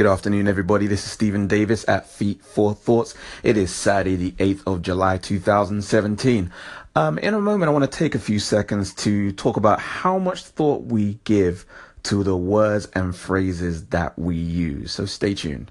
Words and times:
Good 0.00 0.06
afternoon, 0.06 0.48
everybody. 0.48 0.86
This 0.86 1.04
is 1.04 1.12
Stephen 1.12 1.46
Davis 1.46 1.86
at 1.86 2.08
Feet 2.08 2.42
for 2.42 2.72
Thoughts. 2.72 3.14
It 3.42 3.58
is 3.58 3.70
Saturday, 3.70 4.16
the 4.16 4.32
8th 4.42 4.62
of 4.66 4.80
July, 4.80 5.18
2017. 5.18 6.50
Um, 6.96 7.18
in 7.18 7.34
a 7.34 7.38
moment, 7.38 7.68
I 7.68 7.72
want 7.72 7.84
to 7.84 7.98
take 7.98 8.14
a 8.14 8.18
few 8.18 8.38
seconds 8.38 8.94
to 8.94 9.30
talk 9.32 9.58
about 9.58 9.78
how 9.78 10.18
much 10.18 10.42
thought 10.42 10.84
we 10.84 11.18
give 11.24 11.66
to 12.04 12.22
the 12.22 12.34
words 12.34 12.88
and 12.94 13.14
phrases 13.14 13.88
that 13.88 14.18
we 14.18 14.36
use. 14.36 14.92
So 14.92 15.04
stay 15.04 15.34
tuned. 15.34 15.70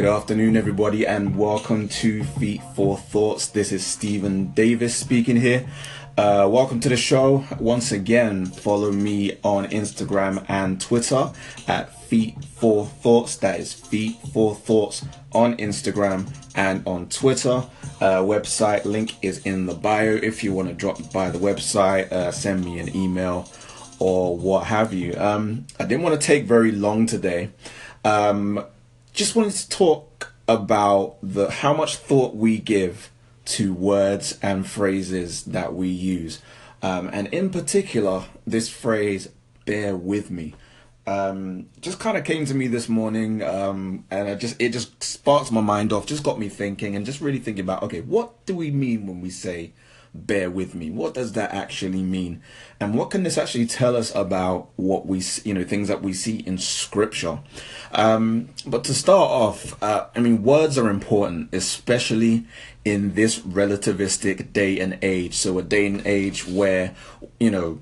Good 0.00 0.08
afternoon, 0.08 0.56
everybody, 0.56 1.06
and 1.06 1.36
welcome 1.36 1.86
to 1.86 2.24
Feet 2.24 2.62
for 2.74 2.96
Thoughts. 2.96 3.48
This 3.48 3.70
is 3.70 3.84
Stephen 3.84 4.50
Davis 4.52 4.96
speaking 4.96 5.36
here. 5.36 5.68
Uh, 6.16 6.48
welcome 6.50 6.80
to 6.80 6.88
the 6.88 6.96
show. 6.96 7.44
Once 7.58 7.92
again, 7.92 8.46
follow 8.46 8.92
me 8.92 9.36
on 9.44 9.66
Instagram 9.66 10.42
and 10.48 10.80
Twitter 10.80 11.30
at 11.68 12.02
Feet 12.04 12.42
for 12.42 12.86
Thoughts. 12.86 13.36
That 13.36 13.60
is 13.60 13.74
Feet 13.74 14.16
for 14.32 14.54
Thoughts 14.54 15.04
on 15.32 15.58
Instagram 15.58 16.34
and 16.54 16.82
on 16.86 17.10
Twitter. 17.10 17.62
Uh, 18.00 18.22
website 18.22 18.86
link 18.86 19.22
is 19.22 19.44
in 19.44 19.66
the 19.66 19.74
bio. 19.74 20.14
If 20.14 20.42
you 20.42 20.54
want 20.54 20.68
to 20.68 20.74
drop 20.74 21.12
by 21.12 21.28
the 21.28 21.38
website, 21.38 22.10
uh, 22.10 22.32
send 22.32 22.64
me 22.64 22.78
an 22.78 22.96
email 22.96 23.50
or 23.98 24.34
what 24.34 24.64
have 24.64 24.94
you. 24.94 25.14
Um, 25.18 25.66
I 25.78 25.84
didn't 25.84 26.04
want 26.04 26.18
to 26.18 26.26
take 26.26 26.44
very 26.44 26.72
long 26.72 27.04
today. 27.04 27.50
Um, 28.02 28.64
just 29.12 29.36
wanted 29.36 29.52
to 29.52 29.68
talk 29.68 30.32
about 30.48 31.16
the 31.22 31.50
how 31.50 31.72
much 31.72 31.96
thought 31.96 32.34
we 32.34 32.58
give 32.58 33.10
to 33.44 33.72
words 33.72 34.38
and 34.42 34.66
phrases 34.66 35.44
that 35.44 35.74
we 35.74 35.88
use, 35.88 36.40
um, 36.82 37.10
and 37.12 37.28
in 37.28 37.50
particular, 37.50 38.24
this 38.46 38.68
phrase 38.68 39.28
"bear 39.64 39.96
with 39.96 40.30
me." 40.30 40.54
Um, 41.06 41.66
just 41.80 41.98
kind 41.98 42.16
of 42.16 42.24
came 42.24 42.44
to 42.46 42.54
me 42.54 42.68
this 42.68 42.88
morning, 42.88 43.42
um, 43.42 44.04
and 44.10 44.28
I 44.28 44.34
just 44.34 44.60
it 44.60 44.70
just 44.70 45.02
sparked 45.02 45.50
my 45.50 45.60
mind 45.60 45.92
off, 45.92 46.06
just 46.06 46.22
got 46.22 46.38
me 46.38 46.48
thinking, 46.48 46.94
and 46.94 47.06
just 47.06 47.20
really 47.20 47.38
thinking 47.38 47.64
about 47.64 47.82
okay, 47.84 48.00
what 48.00 48.44
do 48.46 48.54
we 48.54 48.70
mean 48.70 49.06
when 49.06 49.20
we 49.20 49.30
say 49.30 49.72
bear 50.12 50.50
with 50.50 50.74
me. 50.74 50.90
What 50.90 51.14
does 51.14 51.32
that 51.32 51.52
actually 51.52 52.02
mean? 52.02 52.42
And 52.80 52.94
what 52.94 53.10
can 53.10 53.22
this 53.22 53.38
actually 53.38 53.66
tell 53.66 53.96
us 53.96 54.14
about 54.14 54.70
what 54.76 55.06
we 55.06 55.22
you 55.44 55.54
know 55.54 55.64
things 55.64 55.88
that 55.88 56.02
we 56.02 56.12
see 56.12 56.38
in 56.38 56.58
scripture? 56.58 57.40
Um 57.92 58.48
but 58.66 58.84
to 58.84 58.94
start 58.94 59.30
off 59.30 59.80
uh, 59.82 60.06
i 60.14 60.20
mean 60.20 60.42
words 60.42 60.78
are 60.78 60.90
important 60.90 61.52
especially 61.52 62.46
in 62.84 63.14
this 63.14 63.40
relativistic 63.40 64.52
day 64.52 64.78
and 64.78 64.98
age. 65.02 65.34
So 65.34 65.58
a 65.58 65.62
day 65.62 65.86
and 65.86 66.06
age 66.06 66.46
where 66.46 66.94
you 67.38 67.50
know 67.50 67.80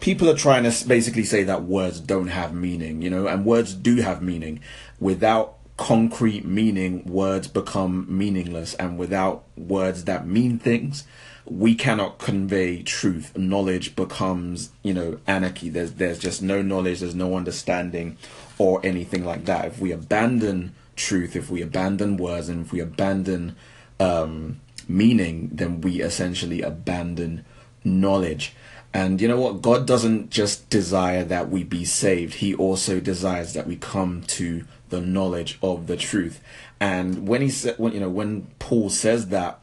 people 0.00 0.28
are 0.28 0.36
trying 0.36 0.70
to 0.70 0.88
basically 0.88 1.24
say 1.24 1.42
that 1.44 1.62
words 1.64 2.00
don't 2.00 2.28
have 2.28 2.54
meaning, 2.54 3.02
you 3.02 3.10
know, 3.10 3.26
and 3.26 3.44
words 3.44 3.74
do 3.74 3.96
have 3.96 4.22
meaning. 4.22 4.60
Without 5.00 5.54
concrete 5.76 6.44
meaning, 6.44 7.04
words 7.04 7.48
become 7.48 8.06
meaningless, 8.08 8.74
and 8.74 8.98
without 8.98 9.44
words 9.56 10.04
that 10.04 10.26
mean 10.26 10.58
things, 10.58 11.04
we 11.46 11.74
cannot 11.74 12.18
convey 12.18 12.82
truth. 12.82 13.36
Knowledge 13.36 13.96
becomes, 13.96 14.70
you 14.82 14.92
know, 14.92 15.18
anarchy. 15.26 15.68
There's 15.68 15.92
there's 15.92 16.18
just 16.18 16.42
no 16.42 16.62
knowledge, 16.62 17.00
there's 17.00 17.14
no 17.14 17.36
understanding, 17.36 18.16
or 18.58 18.80
anything 18.84 19.24
like 19.24 19.44
that. 19.46 19.66
If 19.66 19.80
we 19.80 19.92
abandon 19.92 20.74
truth, 20.96 21.36
if 21.36 21.50
we 21.50 21.62
abandon 21.62 22.16
words, 22.16 22.48
and 22.48 22.66
if 22.66 22.72
we 22.72 22.80
abandon 22.80 23.56
um, 24.00 24.60
meaning, 24.88 25.50
then 25.52 25.80
we 25.80 26.02
essentially 26.02 26.62
abandon 26.62 27.44
knowledge. 27.84 28.54
And 28.92 29.20
you 29.20 29.28
know 29.28 29.40
what? 29.40 29.62
God 29.62 29.86
doesn't 29.86 30.30
just 30.30 30.70
desire 30.70 31.22
that 31.24 31.50
we 31.50 31.64
be 31.64 31.84
saved, 31.84 32.34
He 32.34 32.54
also 32.54 32.98
desires 32.98 33.52
that 33.52 33.66
we 33.66 33.76
come 33.76 34.22
to 34.28 34.64
the 34.88 35.00
knowledge 35.00 35.58
of 35.62 35.86
the 35.86 35.96
truth. 35.96 36.40
And 36.80 37.26
when 37.26 37.42
he 37.42 37.50
said, 37.50 37.74
when 37.78 37.92
you 37.92 38.00
know, 38.00 38.08
when 38.08 38.48
Paul 38.58 38.90
says 38.90 39.28
that, 39.28 39.62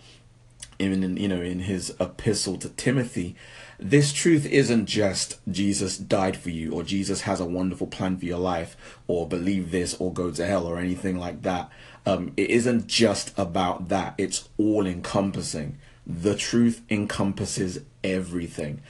in 0.80 1.18
you 1.18 1.28
know 1.28 1.42
in 1.42 1.62
his 1.62 1.96
epistle 2.00 2.58
to 2.58 2.70
Timothy, 2.70 3.36
this 3.80 4.14
truth 4.14 4.46
isn't 4.46 4.86
just 4.86 5.40
Jesus 5.50 5.98
died 5.98 6.38
for 6.38 6.50
you 6.50 6.74
or 6.74 6.84
Jesus 6.84 7.22
has 7.22 7.40
a 7.40 7.46
wonderful 7.46 7.88
plan 7.88 8.18
for 8.18 8.26
your 8.26 8.40
life 8.40 9.02
or 9.08 9.28
believe 9.28 9.72
this 9.72 9.94
or 9.96 10.14
go 10.14 10.32
to 10.32 10.46
hell 10.46 10.66
or 10.66 10.78
anything 10.78 11.18
like 11.18 11.42
that. 11.42 11.70
Um, 12.06 12.34
it 12.38 12.50
isn't 12.50 12.88
just 12.88 13.38
about 13.38 13.90
that. 13.90 14.16
It's 14.18 14.50
all 14.58 14.86
encompassing. 14.86 15.78
The 16.06 16.36
truth 16.36 16.82
encompasses 16.90 17.80
everything. 18.04 18.82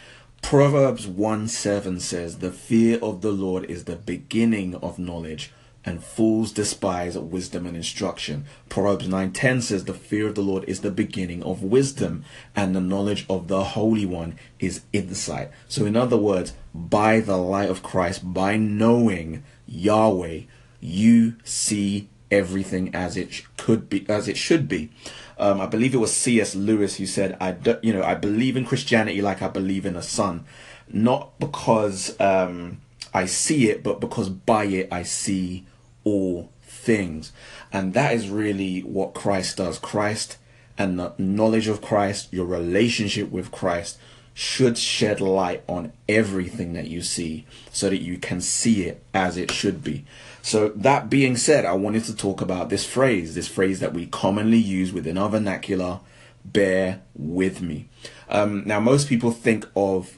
Proverbs 0.41 1.07
1 1.07 1.47
7 1.47 1.99
says, 1.99 2.39
The 2.39 2.51
fear 2.51 2.99
of 2.99 3.21
the 3.21 3.31
Lord 3.31 3.65
is 3.65 3.85
the 3.85 3.95
beginning 3.95 4.75
of 4.75 4.99
knowledge, 4.99 5.51
and 5.85 6.03
fools 6.03 6.51
despise 6.51 7.17
wisdom 7.17 7.65
and 7.65 7.75
instruction. 7.75 8.45
Proverbs 8.69 9.07
9:10 9.07 9.61
says 9.61 9.85
the 9.85 9.93
fear 9.93 10.27
of 10.27 10.35
the 10.35 10.41
Lord 10.41 10.63
is 10.67 10.81
the 10.81 10.91
beginning 10.91 11.43
of 11.43 11.63
wisdom 11.63 12.23
and 12.55 12.75
the 12.75 12.81
knowledge 12.81 13.25
of 13.29 13.47
the 13.47 13.63
Holy 13.63 14.05
One 14.05 14.35
is 14.59 14.81
insight. 14.93 15.51
So 15.67 15.85
in 15.85 15.95
other 15.95 16.17
words, 16.17 16.53
by 16.73 17.19
the 17.19 17.37
light 17.37 17.69
of 17.69 17.83
Christ, 17.83 18.33
by 18.33 18.57
knowing 18.57 19.43
Yahweh, 19.67 20.41
you 20.79 21.35
see 21.43 22.09
everything 22.31 22.93
as 22.95 23.15
it 23.15 23.43
could 23.57 23.89
be 23.89 24.05
as 24.09 24.27
it 24.27 24.37
should 24.37 24.67
be. 24.67 24.89
Um, 25.37 25.61
I 25.61 25.65
believe 25.65 25.93
it 25.93 25.97
was 25.97 26.13
C.S. 26.13 26.55
Lewis 26.55 26.95
who 26.95 27.05
said, 27.05 27.37
"I 27.39 27.51
do, 27.51 27.77
you 27.81 27.93
know 27.93 28.03
I 28.03 28.15
believe 28.15 28.57
in 28.57 28.65
Christianity 28.65 29.21
like 29.21 29.41
I 29.41 29.47
believe 29.47 29.85
in 29.85 29.93
the 29.93 30.01
sun, 30.01 30.45
not 30.87 31.39
because 31.39 32.19
um, 32.19 32.81
I 33.13 33.25
see 33.25 33.69
it, 33.69 33.83
but 33.83 33.99
because 33.99 34.29
by 34.29 34.65
it 34.65 34.87
I 34.91 35.03
see 35.03 35.65
all 36.03 36.49
things." 36.61 37.31
And 37.71 37.93
that 37.93 38.13
is 38.13 38.29
really 38.29 38.81
what 38.81 39.13
Christ 39.13 39.57
does. 39.57 39.79
Christ 39.79 40.37
and 40.77 40.99
the 40.99 41.13
knowledge 41.17 41.67
of 41.67 41.81
Christ, 41.81 42.31
your 42.31 42.45
relationship 42.45 43.31
with 43.31 43.51
Christ, 43.51 43.97
should 44.33 44.77
shed 44.77 45.21
light 45.21 45.63
on 45.67 45.93
everything 46.09 46.73
that 46.73 46.87
you 46.87 47.03
see, 47.03 47.45
so 47.71 47.89
that 47.89 48.01
you 48.01 48.17
can 48.17 48.41
see 48.41 48.83
it 48.85 49.03
as 49.13 49.37
it 49.37 49.51
should 49.51 49.83
be. 49.83 50.03
So 50.41 50.69
that 50.69 51.09
being 51.09 51.37
said, 51.37 51.65
I 51.65 51.73
wanted 51.73 52.03
to 52.05 52.15
talk 52.15 52.41
about 52.41 52.69
this 52.69 52.85
phrase, 52.85 53.35
this 53.35 53.47
phrase 53.47 53.79
that 53.79 53.93
we 53.93 54.07
commonly 54.07 54.57
use 54.57 54.91
within 54.91 55.19
our 55.19 55.29
vernacular, 55.29 55.99
bear 56.43 57.01
with 57.15 57.61
me. 57.61 57.87
Um, 58.27 58.63
now, 58.65 58.79
most 58.79 59.07
people 59.07 59.31
think 59.31 59.67
of 59.75 60.17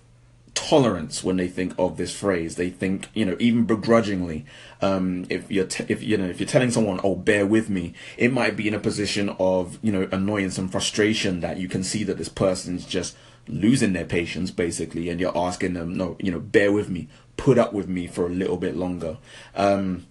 tolerance 0.56 1.24
when 1.24 1.38
they 1.38 1.48
think 1.48 1.74
of 1.78 1.98
this 1.98 2.14
phrase. 2.16 2.56
They 2.56 2.70
think, 2.70 3.10
you 3.14 3.26
know, 3.26 3.38
even 3.40 3.66
begrudgingly. 3.66 4.46
Um, 4.82 5.26
if 5.30 5.52
you're, 5.52 5.68
if 5.88 6.02
you 6.02 6.18
know, 6.18 6.26
if 6.26 6.40
you're 6.40 6.48
telling 6.48 6.72
someone, 6.72 7.00
"Oh, 7.04 7.16
bear 7.16 7.46
with 7.46 7.70
me," 7.70 7.94
it 8.18 8.34
might 8.34 8.56
be 8.56 8.68
in 8.68 8.74
a 8.74 8.80
position 8.80 9.30
of, 9.40 9.78
you 9.84 9.92
know, 9.92 10.08
annoyance 10.12 10.58
and 10.58 10.72
frustration 10.72 11.42
that 11.42 11.58
you 11.58 11.68
can 11.68 11.84
see 11.84 12.04
that 12.06 12.18
this 12.18 12.30
person's 12.30 12.86
just 12.86 13.16
losing 13.48 13.94
their 13.94 14.06
patience, 14.06 14.50
basically, 14.50 15.10
and 15.10 15.20
you're 15.20 15.38
asking 15.38 15.74
them, 15.74 15.96
"No, 15.96 16.18
you 16.20 16.32
know, 16.32 16.40
bear 16.40 16.72
with 16.72 16.90
me, 16.90 17.08
put 17.38 17.58
up 17.58 17.74
with 17.74 17.88
me 17.88 18.08
for 18.08 18.26
a 18.26 18.30
little 18.30 18.58
bit 18.58 18.75
longer." 18.75 19.18
Um, 19.56 20.08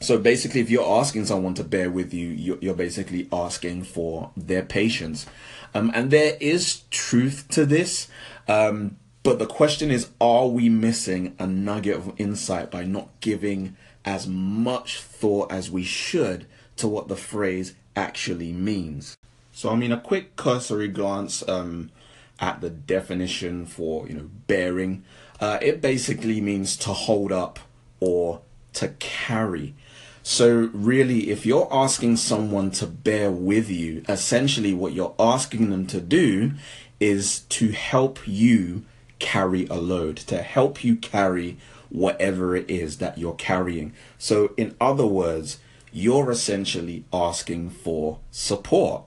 so 0.00 0.18
basically, 0.18 0.60
if 0.60 0.70
you're 0.70 0.98
asking 0.98 1.26
someone 1.26 1.54
to 1.54 1.64
bear 1.64 1.90
with 1.90 2.12
you, 2.12 2.28
you're, 2.28 2.58
you're 2.60 2.74
basically 2.74 3.28
asking 3.32 3.84
for 3.84 4.30
their 4.36 4.62
patience. 4.62 5.26
Um, 5.72 5.90
and 5.94 6.10
there 6.10 6.36
is 6.40 6.82
truth 6.90 7.46
to 7.50 7.64
this. 7.64 8.08
Um, 8.46 8.96
but 9.24 9.38
the 9.38 9.46
question 9.46 9.90
is, 9.90 10.10
are 10.20 10.46
we 10.46 10.68
missing 10.68 11.34
a 11.38 11.46
nugget 11.46 11.96
of 11.96 12.12
insight 12.18 12.70
by 12.70 12.84
not 12.84 13.08
giving 13.20 13.74
as 14.04 14.26
much 14.28 15.00
thought 15.00 15.50
as 15.50 15.70
we 15.70 15.82
should 15.82 16.46
to 16.76 16.86
what 16.86 17.08
the 17.08 17.16
phrase 17.16 17.74
actually 17.96 18.52
means? 18.52 19.16
So, 19.50 19.70
I 19.70 19.76
mean, 19.76 19.92
a 19.92 20.00
quick 20.00 20.36
cursory 20.36 20.88
glance 20.88 21.42
um, 21.48 21.90
at 22.38 22.60
the 22.60 22.68
definition 22.68 23.64
for, 23.64 24.06
you 24.06 24.14
know, 24.14 24.30
bearing. 24.46 25.04
Uh, 25.40 25.58
it 25.62 25.80
basically 25.80 26.42
means 26.42 26.76
to 26.76 26.90
hold 26.90 27.32
up 27.32 27.58
or 28.00 28.42
to 28.74 28.88
carry. 28.98 29.74
So, 30.22 30.68
really, 30.74 31.30
if 31.30 31.46
you're 31.46 31.68
asking 31.72 32.18
someone 32.18 32.72
to 32.72 32.86
bear 32.86 33.30
with 33.30 33.70
you, 33.70 34.04
essentially 34.06 34.74
what 34.74 34.92
you're 34.92 35.14
asking 35.18 35.70
them 35.70 35.86
to 35.86 36.00
do 36.02 36.52
is 37.00 37.40
to 37.40 37.72
help 37.72 38.18
you 38.26 38.84
carry 39.24 39.66
a 39.68 39.74
load, 39.74 40.18
to 40.18 40.42
help 40.42 40.84
you 40.84 40.96
carry 40.96 41.56
whatever 41.88 42.54
it 42.54 42.68
is 42.68 42.98
that 42.98 43.16
you're 43.16 43.34
carrying. 43.34 43.94
So, 44.18 44.52
in 44.58 44.76
other 44.80 45.06
words, 45.06 45.58
you're 45.92 46.30
essentially 46.30 47.04
asking 47.12 47.70
for 47.70 48.18
support. 48.30 49.04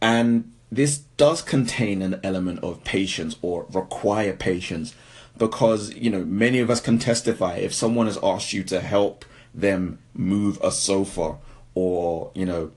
And 0.00 0.52
this 0.70 0.98
does 1.16 1.42
contain 1.42 2.00
an 2.00 2.20
element 2.22 2.60
of 2.60 2.84
patience 2.84 3.36
or 3.42 3.66
require 3.72 4.34
patience 4.34 4.94
because, 5.36 5.92
you 5.94 6.10
know, 6.10 6.24
many 6.24 6.60
of 6.60 6.70
us 6.70 6.80
can 6.80 6.98
testify 6.98 7.56
if 7.56 7.74
someone 7.74 8.06
has 8.06 8.18
asked 8.22 8.52
you 8.52 8.62
to 8.64 8.80
help 8.80 9.24
them 9.52 9.98
move 10.14 10.60
a 10.62 10.70
sofa 10.70 11.38
or, 11.74 12.30
you 12.34 12.46
know, 12.46 12.70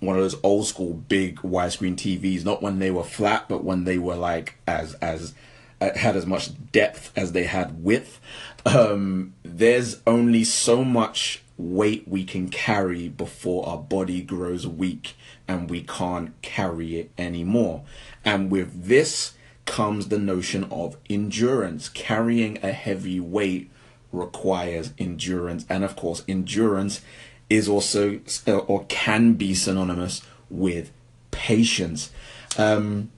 one 0.00 0.16
of 0.16 0.22
those 0.22 0.40
old 0.42 0.66
school 0.66 0.94
big 0.94 1.36
widescreen 1.42 1.96
TVs, 1.96 2.44
not 2.44 2.62
when 2.62 2.78
they 2.78 2.90
were 2.90 3.04
flat, 3.04 3.48
but 3.48 3.62
when 3.62 3.84
they 3.84 3.98
were 3.98 4.16
like 4.16 4.56
as 4.66 4.94
as 4.94 5.34
had 5.94 6.16
as 6.16 6.26
much 6.26 6.50
depth 6.72 7.12
as 7.16 7.32
they 7.32 7.44
had 7.44 7.82
width. 7.82 8.20
Um, 8.64 9.34
there's 9.42 10.00
only 10.06 10.44
so 10.44 10.84
much 10.84 11.42
weight 11.56 12.06
we 12.08 12.24
can 12.24 12.48
carry 12.48 13.08
before 13.08 13.68
our 13.68 13.78
body 13.78 14.22
grows 14.22 14.66
weak 14.66 15.14
and 15.46 15.70
we 15.70 15.82
can't 15.82 16.40
carry 16.42 16.98
it 16.98 17.10
anymore. 17.18 17.82
And 18.24 18.50
with 18.50 18.86
this 18.86 19.34
comes 19.64 20.08
the 20.08 20.18
notion 20.18 20.64
of 20.64 20.96
endurance. 21.08 21.88
Carrying 21.88 22.58
a 22.62 22.72
heavy 22.72 23.20
weight 23.20 23.70
requires 24.12 24.92
endurance, 24.98 25.64
and 25.68 25.84
of 25.84 25.96
course, 25.96 26.22
endurance 26.28 27.00
is 27.48 27.68
also 27.68 28.20
uh, 28.46 28.58
or 28.58 28.84
can 28.86 29.34
be 29.34 29.54
synonymous 29.54 30.22
with 30.50 30.90
patience. 31.30 32.10
Um, 32.58 33.10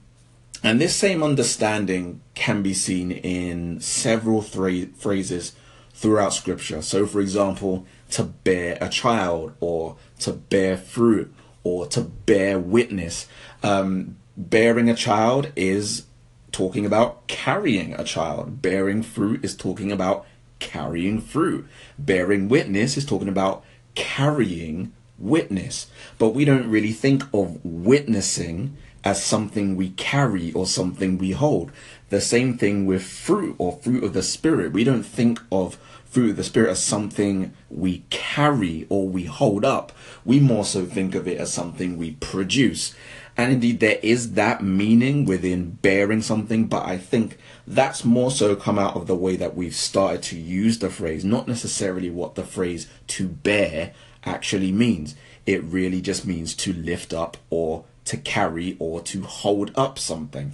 and 0.64 0.80
this 0.80 0.96
same 0.96 1.22
understanding 1.22 2.22
can 2.34 2.62
be 2.62 2.72
seen 2.72 3.12
in 3.12 3.80
several 3.80 4.40
thra- 4.40 4.86
phrases 4.96 5.52
throughout 5.92 6.32
scripture. 6.32 6.80
So, 6.80 7.06
for 7.06 7.20
example, 7.20 7.86
to 8.12 8.24
bear 8.24 8.78
a 8.80 8.88
child, 8.88 9.52
or 9.60 9.96
to 10.20 10.32
bear 10.32 10.78
fruit, 10.78 11.32
or 11.62 11.86
to 11.88 12.00
bear 12.00 12.58
witness. 12.58 13.26
Um, 13.62 14.16
bearing 14.36 14.88
a 14.88 14.96
child 14.96 15.52
is 15.54 16.06
talking 16.50 16.86
about 16.86 17.26
carrying 17.26 17.92
a 17.94 18.04
child, 18.04 18.62
bearing 18.62 19.02
fruit 19.02 19.44
is 19.44 19.54
talking 19.54 19.92
about 19.92 20.26
carrying 20.60 21.20
fruit, 21.20 21.66
bearing 21.98 22.48
witness 22.48 22.96
is 22.96 23.04
talking 23.04 23.28
about 23.28 23.62
carrying 23.94 24.92
witness. 25.18 25.88
But 26.18 26.30
we 26.30 26.44
don't 26.44 26.70
really 26.70 26.92
think 26.92 27.22
of 27.34 27.62
witnessing 27.64 28.76
as 29.04 29.22
something 29.22 29.76
we 29.76 29.90
carry 29.90 30.52
or 30.52 30.66
something 30.66 31.18
we 31.18 31.32
hold. 31.32 31.70
The 32.08 32.20
same 32.20 32.56
thing 32.56 32.86
with 32.86 33.02
fruit 33.02 33.54
or 33.58 33.72
fruit 33.72 34.02
of 34.02 34.14
the 34.14 34.22
Spirit. 34.22 34.72
We 34.72 34.82
don't 34.82 35.02
think 35.02 35.40
of 35.52 35.78
fruit 36.06 36.30
of 36.30 36.36
the 36.36 36.44
Spirit 36.44 36.70
as 36.70 36.82
something 36.82 37.52
we 37.68 38.04
carry 38.08 38.86
or 38.88 39.06
we 39.06 39.24
hold 39.24 39.64
up. 39.64 39.92
We 40.24 40.40
more 40.40 40.64
so 40.64 40.86
think 40.86 41.14
of 41.14 41.28
it 41.28 41.38
as 41.38 41.52
something 41.52 41.98
we 41.98 42.12
produce. 42.12 42.94
And 43.36 43.52
indeed, 43.52 43.80
there 43.80 43.98
is 44.00 44.32
that 44.34 44.62
meaning 44.62 45.24
within 45.24 45.72
bearing 45.82 46.22
something, 46.22 46.66
but 46.66 46.86
I 46.86 46.98
think 46.98 47.36
that's 47.66 48.04
more 48.04 48.30
so 48.30 48.54
come 48.54 48.78
out 48.78 48.94
of 48.94 49.08
the 49.08 49.16
way 49.16 49.34
that 49.36 49.56
we've 49.56 49.74
started 49.74 50.22
to 50.24 50.38
use 50.38 50.78
the 50.78 50.88
phrase, 50.88 51.24
not 51.24 51.48
necessarily 51.48 52.10
what 52.10 52.36
the 52.36 52.44
phrase 52.44 52.88
to 53.08 53.26
bear 53.26 53.92
actually 54.24 54.70
means. 54.70 55.16
It 55.46 55.64
really 55.64 56.00
just 56.00 56.24
means 56.24 56.54
to 56.54 56.72
lift 56.72 57.12
up 57.12 57.36
or 57.50 57.84
to 58.04 58.16
carry 58.16 58.76
or 58.78 59.00
to 59.02 59.22
hold 59.22 59.70
up 59.76 59.98
something. 59.98 60.52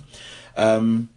Um, 0.57 1.09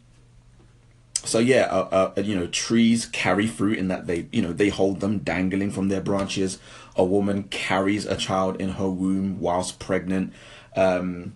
so 1.26 1.40
yeah, 1.40 1.64
uh, 1.64 2.12
uh, 2.18 2.22
you 2.22 2.36
know, 2.36 2.48
trees 2.48 3.06
carry 3.06 3.48
fruit 3.48 3.78
in 3.78 3.88
that 3.88 4.08
they, 4.08 4.28
you 4.32 4.42
know, 4.42 4.52
they 4.52 4.70
hold 4.70 5.00
them 5.00 5.20
dangling 5.20 5.72
from 5.72 5.88
their 5.88 6.02
branches. 6.02 6.60
A 6.96 7.04
woman 7.04 7.44
carries 7.44 8.06
a 8.06 8.18
child 8.18 8.60
in 8.60 8.70
her 8.70 8.90
womb 8.90 9.40
whilst 9.40 9.80
pregnant. 9.80 10.34
Um, 10.76 11.34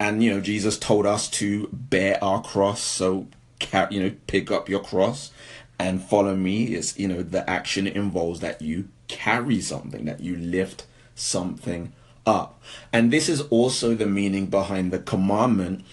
and 0.00 0.22
you 0.22 0.30
know, 0.30 0.40
Jesus 0.40 0.78
told 0.78 1.06
us 1.06 1.28
to 1.30 1.68
bear 1.72 2.22
our 2.24 2.42
cross. 2.42 2.80
So, 2.80 3.26
you 3.90 4.02
know, 4.02 4.14
pick 4.26 4.50
up 4.50 4.68
your 4.68 4.80
cross 4.80 5.30
and 5.78 6.02
follow 6.02 6.34
me. 6.34 6.74
Is 6.74 6.98
you 6.98 7.08
know, 7.08 7.22
the 7.22 7.48
action 7.48 7.86
involves 7.86 8.40
that 8.40 8.62
you 8.62 8.88
carry 9.08 9.60
something, 9.60 10.06
that 10.06 10.20
you 10.20 10.36
lift 10.36 10.86
something 11.14 11.92
up. 12.26 12.60
And 12.92 13.12
this 13.12 13.28
is 13.28 13.42
also 13.42 13.94
the 13.94 14.06
meaning 14.06 14.46
behind 14.46 14.92
the 14.92 14.98
commandment 14.98 15.84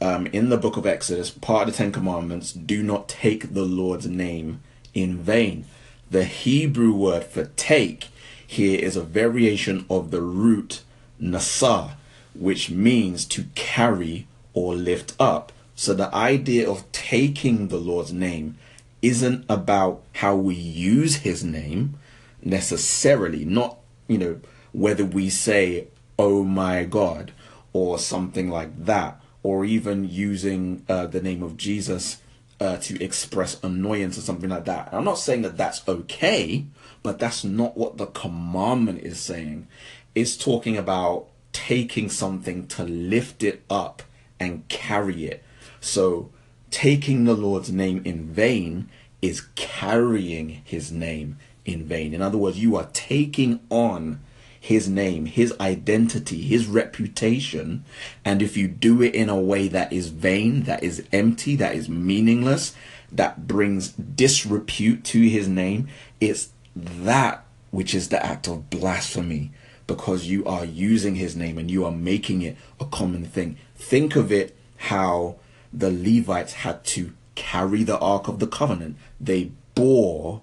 um, 0.00 0.26
in 0.26 0.50
the 0.50 0.58
book 0.58 0.76
of 0.76 0.86
Exodus, 0.86 1.30
part 1.30 1.68
of 1.68 1.74
the 1.74 1.78
Ten 1.78 1.92
Commandments 1.92 2.52
do 2.52 2.82
not 2.82 3.08
take 3.08 3.54
the 3.54 3.64
Lord's 3.64 4.06
name 4.06 4.60
in 4.94 5.18
vain. 5.18 5.64
The 6.10 6.24
Hebrew 6.24 6.92
word 6.92 7.24
for 7.24 7.46
take 7.56 8.08
here 8.46 8.78
is 8.78 8.96
a 8.96 9.02
variation 9.02 9.86
of 9.90 10.10
the 10.10 10.20
root 10.20 10.82
nasa, 11.20 11.92
which 12.34 12.70
means 12.70 13.24
to 13.26 13.46
carry 13.54 14.26
or 14.52 14.74
lift 14.74 15.14
up. 15.18 15.52
So 15.74 15.94
the 15.94 16.14
idea 16.14 16.70
of 16.70 16.90
taking 16.92 17.68
the 17.68 17.78
Lord's 17.78 18.12
name 18.12 18.56
isn't 19.02 19.44
about 19.48 20.02
how 20.14 20.36
we 20.36 20.54
use 20.54 21.16
his 21.16 21.42
name 21.42 21.98
necessarily, 22.42 23.44
not, 23.44 23.78
you 24.08 24.18
know, 24.18 24.40
whether 24.76 25.06
we 25.06 25.30
say, 25.30 25.88
oh 26.18 26.44
my 26.44 26.84
God, 26.84 27.32
or 27.72 27.98
something 27.98 28.50
like 28.50 28.84
that, 28.84 29.18
or 29.42 29.64
even 29.64 30.06
using 30.06 30.84
uh, 30.86 31.06
the 31.06 31.22
name 31.22 31.42
of 31.42 31.56
Jesus 31.56 32.18
uh, 32.60 32.76
to 32.76 33.02
express 33.02 33.62
annoyance 33.62 34.18
or 34.18 34.20
something 34.20 34.50
like 34.50 34.66
that. 34.66 34.90
I'm 34.92 35.04
not 35.04 35.18
saying 35.18 35.42
that 35.42 35.56
that's 35.56 35.86
okay, 35.88 36.66
but 37.02 37.18
that's 37.18 37.42
not 37.42 37.76
what 37.78 37.96
the 37.96 38.06
commandment 38.06 39.02
is 39.02 39.18
saying. 39.18 39.66
It's 40.14 40.36
talking 40.36 40.76
about 40.76 41.28
taking 41.54 42.10
something 42.10 42.66
to 42.68 42.84
lift 42.84 43.42
it 43.42 43.62
up 43.70 44.02
and 44.38 44.68
carry 44.68 45.24
it. 45.24 45.42
So, 45.80 46.30
taking 46.70 47.24
the 47.24 47.34
Lord's 47.34 47.72
name 47.72 48.02
in 48.04 48.26
vain 48.26 48.90
is 49.22 49.40
carrying 49.54 50.60
his 50.64 50.92
name 50.92 51.38
in 51.64 51.84
vain. 51.84 52.12
In 52.12 52.20
other 52.20 52.36
words, 52.36 52.58
you 52.58 52.76
are 52.76 52.90
taking 52.92 53.60
on 53.70 54.20
his 54.66 54.88
name, 54.88 55.26
his 55.26 55.54
identity, 55.60 56.42
his 56.42 56.66
reputation. 56.66 57.84
And 58.24 58.42
if 58.42 58.56
you 58.56 58.66
do 58.66 59.00
it 59.00 59.14
in 59.14 59.28
a 59.28 59.38
way 59.38 59.68
that 59.68 59.92
is 59.92 60.08
vain, 60.08 60.64
that 60.64 60.82
is 60.82 61.06
empty, 61.12 61.54
that 61.54 61.76
is 61.76 61.88
meaningless, 61.88 62.74
that 63.12 63.46
brings 63.46 63.90
disrepute 63.92 65.04
to 65.04 65.20
his 65.20 65.46
name, 65.46 65.86
it's 66.20 66.48
that 66.74 67.44
which 67.70 67.94
is 67.94 68.08
the 68.08 68.26
act 68.26 68.48
of 68.48 68.68
blasphemy 68.68 69.52
because 69.86 70.26
you 70.26 70.44
are 70.44 70.64
using 70.64 71.14
his 71.14 71.36
name 71.36 71.58
and 71.58 71.70
you 71.70 71.84
are 71.84 71.92
making 71.92 72.42
it 72.42 72.56
a 72.80 72.86
common 72.86 73.24
thing. 73.24 73.56
Think 73.76 74.16
of 74.16 74.32
it 74.32 74.56
how 74.78 75.36
the 75.72 75.92
Levites 75.92 76.54
had 76.54 76.82
to 76.86 77.12
carry 77.36 77.84
the 77.84 78.00
Ark 78.00 78.26
of 78.26 78.40
the 78.40 78.48
Covenant. 78.48 78.96
They 79.20 79.52
bore 79.76 80.42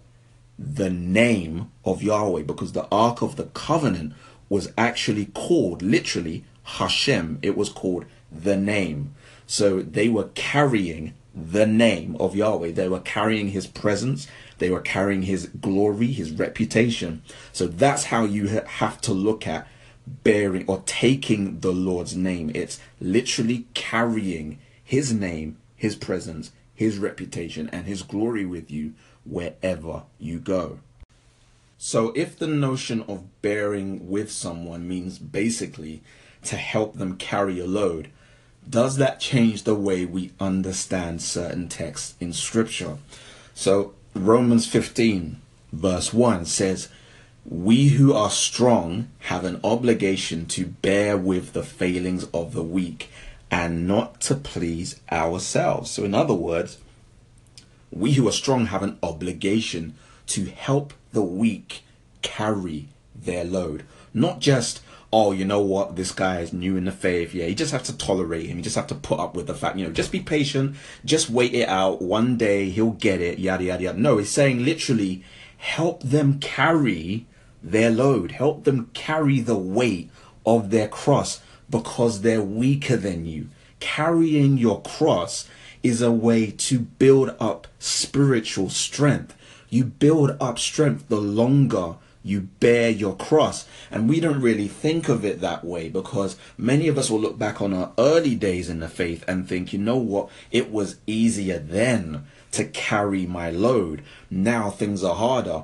the 0.58 0.90
name 0.90 1.72
of 1.84 2.04
Yahweh 2.04 2.44
because 2.44 2.74
the 2.74 2.88
Ark 2.92 3.22
of 3.22 3.36
the 3.36 3.46
Covenant 3.46 4.14
was 4.50 4.72
actually 4.78 5.26
called 5.28 5.82
literally 5.82 6.46
Hashem. 6.64 7.40
It 7.42 7.58
was 7.58 7.70
called 7.70 8.06
the 8.32 8.56
name. 8.56 9.16
So 9.48 9.82
they 9.82 10.10
were 10.10 10.30
carrying 10.36 11.14
the 11.36 11.66
name 11.66 12.16
of 12.20 12.36
Yahweh. 12.36 12.72
They 12.72 12.88
were 12.88 13.00
carrying 13.00 13.50
his 13.50 13.68
presence. 13.68 14.28
They 14.60 14.70
were 14.70 14.82
carrying 14.82 15.24
his 15.24 15.48
glory, 15.48 16.08
his 16.08 16.32
reputation. 16.32 17.24
So 17.52 17.68
that's 17.68 18.06
how 18.06 18.26
you 18.26 18.48
have 18.48 19.02
to 19.02 19.14
look 19.14 19.48
at 19.48 19.68
bearing 20.06 20.66
or 20.68 20.84
taking 20.86 21.60
the 21.62 21.72
Lord's 21.72 22.16
name. 22.16 22.52
It's 22.54 22.80
literally 23.00 23.66
carrying 23.74 24.60
his 24.84 25.14
name, 25.14 25.58
his 25.76 25.96
presence, 25.96 26.52
his 26.76 26.98
reputation, 26.98 27.70
and 27.72 27.86
his 27.86 28.04
glory 28.04 28.46
with 28.46 28.70
you 28.70 28.94
wherever 29.26 30.04
you 30.20 30.40
go. 30.40 30.80
So, 31.78 32.14
if 32.16 32.38
the 32.40 32.48
notion 32.48 33.04
of 33.08 33.42
bearing 33.42 34.10
with 34.10 34.32
someone 34.32 34.88
means 34.88 35.20
basically 35.20 36.02
to 36.44 36.56
help 36.56 36.98
them 36.98 37.18
carry 37.18 37.60
a 37.60 37.66
load, 37.66 38.10
does 38.70 38.96
that 38.98 39.20
change 39.20 39.64
the 39.64 39.76
way 39.76 40.06
we 40.06 40.32
understand 40.40 41.22
certain 41.22 41.68
texts 41.68 42.16
in 42.20 42.32
Scripture? 42.32 43.00
So, 43.54 43.94
Romans 44.16 44.66
15, 44.66 45.42
verse 45.74 46.14
1 46.14 46.46
says, 46.46 46.88
We 47.44 47.90
who 47.90 48.14
are 48.14 48.30
strong 48.30 49.10
have 49.20 49.44
an 49.44 49.60
obligation 49.64 50.46
to 50.48 50.68
bear 50.68 51.18
with 51.18 51.52
the 51.54 51.64
failings 51.64 52.24
of 52.34 52.54
the 52.54 52.64
weak 52.64 53.10
and 53.52 53.88
not 53.88 54.22
to 54.22 54.36
please 54.36 55.00
ourselves. 55.12 55.92
So, 55.92 56.06
in 56.06 56.14
other 56.14 56.34
words, 56.34 56.78
we 57.96 58.14
who 58.14 58.28
are 58.28 58.34
strong 58.34 58.68
have 58.68 58.84
an 58.84 58.98
obligation 59.04 59.96
to 60.28 60.46
help 60.46 60.94
the 61.12 61.22
weak 61.22 61.84
carry 62.22 62.88
their 63.16 63.44
load. 63.44 63.84
Not 64.14 64.40
just, 64.40 64.82
oh, 65.12 65.32
you 65.32 65.46
know 65.46 65.62
what, 65.62 65.96
this 65.96 66.12
guy 66.12 66.40
is 66.40 66.54
new 66.54 66.76
in 66.76 66.86
the 66.86 66.92
faith. 66.92 67.34
Yeah, 67.34 67.46
you 67.46 67.56
just 67.56 67.72
have 67.72 67.84
to 67.84 67.98
tolerate 67.98 68.48
him. 68.48 68.58
You 68.58 68.64
just 68.64 68.76
have 68.76 68.88
to 68.88 68.96
put 68.96 69.20
up 69.20 69.36
with 69.36 69.48
the 69.48 69.54
fact, 69.54 69.78
you 69.78 69.86
know, 69.86 69.92
just 69.92 70.12
be 70.12 70.20
patient, 70.20 70.76
just 71.06 71.30
wait 71.30 71.54
it 71.54 71.68
out. 71.68 72.02
One 72.02 72.38
day 72.38 72.70
he'll 72.70 72.92
get 72.92 73.22
it, 73.22 73.40
yada, 73.40 73.64
yada, 73.64 73.84
yada. 73.84 74.00
No, 74.00 74.18
he's 74.18 74.30
saying 74.30 74.64
literally 74.64 75.24
help 75.58 76.02
them 76.04 76.40
carry 76.40 77.26
their 77.62 77.90
load, 77.90 78.32
help 78.32 78.64
them 78.64 78.90
carry 78.94 79.40
the 79.40 79.58
weight 79.58 80.10
of 80.46 80.70
their 80.70 80.88
cross 80.88 81.42
because 81.70 82.22
they're 82.22 82.42
weaker 82.42 82.98
than 82.98 83.26
you. 83.26 83.50
Carrying 83.80 84.58
your 84.58 84.82
cross 84.82 85.48
is 85.84 86.02
a 86.02 86.12
way 86.12 86.50
to 86.50 86.80
build 86.80 87.36
up 87.40 87.68
spiritual 87.78 88.70
strength. 88.70 89.36
You 89.70 89.84
build 89.86 90.38
up 90.40 90.58
strength 90.58 91.10
the 91.10 91.22
longer 91.22 91.96
you 92.24 92.42
bear 92.60 92.90
your 92.90 93.16
cross. 93.16 93.68
And 93.92 94.10
we 94.10 94.20
don't 94.20 94.42
really 94.42 94.70
think 94.70 95.10
of 95.10 95.26
it 95.26 95.42
that 95.42 95.64
way 95.64 95.90
because 95.90 96.38
many 96.58 96.88
of 96.88 96.98
us 96.98 97.12
will 97.12 97.20
look 97.20 97.38
back 97.38 97.62
on 97.62 97.74
our 97.74 97.92
early 97.98 98.36
days 98.36 98.70
in 98.70 98.80
the 98.80 98.88
faith 98.88 99.24
and 99.28 99.48
think, 99.48 99.74
you 99.74 99.80
know 99.80 99.98
what, 99.98 100.30
it 100.50 100.72
was 100.72 100.96
easier 101.06 101.60
then 101.60 102.26
to 102.52 102.64
carry 102.66 103.26
my 103.26 103.50
load. 103.50 104.04
Now 104.32 104.70
things 104.70 105.04
are 105.04 105.16
harder. 105.16 105.64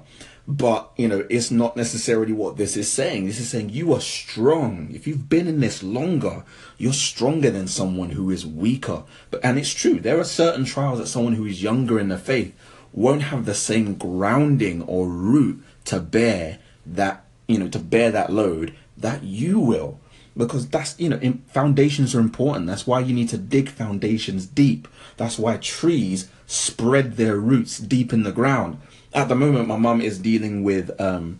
But, 0.52 0.90
you 0.98 1.08
know, 1.08 1.28
it's 1.30 1.52
not 1.52 1.78
necessarily 1.78 2.34
what 2.34 2.58
this 2.58 2.76
is 2.76 2.92
saying. 2.92 3.28
This 3.28 3.40
is 3.40 3.50
saying 3.50 3.70
you 3.70 3.94
are 3.94 4.02
strong. 4.02 4.90
If 4.92 5.06
you've 5.06 5.30
been 5.30 5.48
in 5.48 5.60
this 5.60 5.84
longer, 5.84 6.44
you're 6.80 6.92
stronger 6.92 7.52
than 7.52 7.68
someone 7.68 8.10
who 8.10 8.32
is 8.32 8.48
weaker. 8.48 9.04
But, 9.30 9.46
and 9.46 9.60
it's 9.60 9.72
true, 9.72 10.00
there 10.00 10.20
are 10.20 10.24
certain 10.24 10.66
trials 10.66 10.98
that 10.98 11.06
someone 11.06 11.34
who 11.34 11.46
is 11.46 11.62
younger 11.62 12.00
in 12.00 12.08
the 12.08 12.18
faith 12.18 12.56
won't 12.92 13.22
have 13.22 13.46
the 13.46 13.54
same 13.54 13.94
grounding 13.94 14.82
or 14.82 15.08
root 15.08 15.64
to 15.86 16.00
bear 16.00 16.58
that 16.84 17.26
you 17.48 17.60
know 17.60 17.68
to 17.68 17.80
bear 17.80 18.10
that 18.10 18.32
load 18.32 18.76
that 18.98 19.22
you 19.24 19.60
will 19.60 20.00
because 20.36 20.68
that's 20.70 21.00
you 21.00 21.10
know 21.10 21.20
foundations 21.48 22.16
are 22.16 22.20
important 22.20 22.66
that's 22.66 22.88
why 22.88 23.00
you 23.00 23.14
need 23.14 23.30
to 23.30 23.38
dig 23.38 23.70
foundations 23.70 24.48
deep 24.48 24.88
that's 25.18 25.38
why 25.38 25.58
trees 25.58 26.30
spread 26.50 27.16
their 27.16 27.38
roots 27.38 27.78
deep 27.78 28.12
in 28.12 28.24
the 28.24 28.32
ground 28.32 28.80
at 29.14 29.28
the 29.28 29.36
moment 29.36 29.68
my 29.68 29.78
mum 29.78 30.02
is 30.02 30.20
dealing 30.20 30.64
with 30.64 31.00
um, 31.00 31.40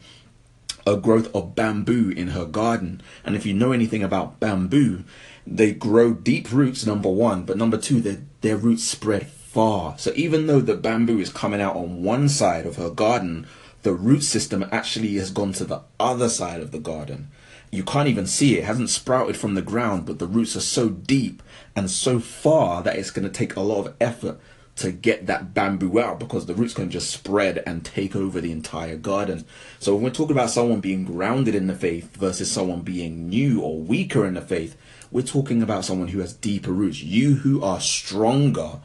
a 0.86 0.96
growth 0.96 1.34
of 1.36 1.56
bamboo 1.56 2.12
in 2.16 2.30
her 2.30 2.46
garden 2.46 3.02
and 3.24 3.36
if 3.36 3.46
you 3.46 3.54
know 3.54 3.72
anything 3.72 4.04
about 4.04 4.40
bamboo 4.40 5.04
they 5.46 5.72
grow 5.72 6.14
deep 6.14 6.52
roots 6.52 6.86
number 6.86 7.10
one 7.10 7.44
but 7.44 7.58
number 7.58 7.78
two 7.78 8.00
their, 8.02 8.18
their 8.42 8.58
roots 8.58 8.84
spread 8.84 9.26
far 9.28 9.98
so 9.98 10.12
even 10.16 10.48
though 10.48 10.62
the 10.62 10.76
bamboo 10.76 11.20
is 11.20 11.32
coming 11.32 11.60
out 11.60 11.76
on 11.76 12.04
one 12.04 12.30
side 12.30 12.66
of 12.66 12.76
her 12.76 12.90
garden 12.90 13.48
the 13.84 13.94
root 13.94 14.24
system 14.24 14.68
actually 14.72 15.16
has 15.16 15.32
gone 15.32 15.54
to 15.54 15.66
the 15.66 15.82
other 16.00 16.30
side 16.30 16.62
of 16.62 16.72
the 16.72 16.80
garden. 16.80 17.30
You 17.72 17.84
can't 17.84 18.10
even 18.10 18.26
see 18.26 18.56
it. 18.56 18.60
it 18.60 18.64
hasn't 18.66 18.90
sprouted 18.90 19.38
from 19.38 19.56
the 19.56 19.62
ground, 19.62 20.06
but 20.06 20.20
the 20.20 20.28
roots 20.28 20.56
are 20.56 20.62
so 20.62 20.90
deep 20.90 21.42
and 21.76 21.90
so 21.90 22.20
far 22.20 22.82
that 22.84 22.98
it's 22.98 23.12
going 23.12 23.28
to 23.28 23.32
take 23.32 23.56
a 23.56 23.62
lot 23.62 23.86
of 23.86 23.96
effort 24.02 24.40
to 24.80 24.92
get 24.92 25.28
that 25.28 25.54
bamboo 25.54 26.00
out 26.00 26.20
because 26.20 26.46
the 26.46 26.54
roots 26.54 26.74
can 26.74 26.90
just 26.90 27.10
spread 27.12 27.62
and 27.66 27.86
take 27.86 28.16
over 28.16 28.40
the 28.40 28.52
entire 28.52 28.96
garden. 28.96 29.46
So 29.80 29.94
when 29.94 30.04
we're 30.04 30.10
talking 30.12 30.36
about 30.36 30.50
someone 30.50 30.80
being 30.80 31.06
grounded 31.06 31.56
in 31.56 31.68
the 31.68 31.76
faith 31.76 32.16
versus 32.16 32.52
someone 32.52 32.82
being 32.82 33.30
new 33.30 33.62
or 33.62 33.80
weaker 33.80 34.26
in 34.26 34.36
the 34.36 34.42
faith, 34.42 34.78
we're 35.12 35.22
talking 35.22 35.62
about 35.62 35.86
someone 35.86 36.10
who 36.10 36.20
has 36.20 36.34
deeper 36.34 36.72
roots. 36.72 37.02
You 37.02 37.36
who 37.36 37.64
are 37.64 37.82
stronger, 37.82 38.80